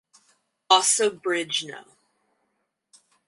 [0.67, 1.83] Also bridge no.